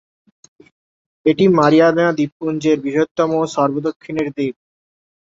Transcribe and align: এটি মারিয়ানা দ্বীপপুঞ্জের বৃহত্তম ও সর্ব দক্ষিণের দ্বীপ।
এটি 1.25 1.45
মারিয়ানা 1.57 2.05
দ্বীপপুঞ্জের 2.17 2.77
বৃহত্তম 2.83 3.29
ও 3.35 3.53
সর্ব 3.55 3.75
দক্ষিণের 3.87 4.27
দ্বীপ। 4.29 4.55